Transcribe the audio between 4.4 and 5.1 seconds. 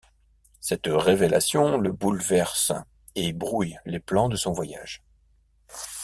voyage.